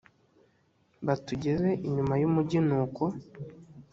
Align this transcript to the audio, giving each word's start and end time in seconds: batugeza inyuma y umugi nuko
batugeza 1.05 1.69
inyuma 1.87 2.13
y 2.21 2.23
umugi 2.29 2.59
nuko 2.67 3.03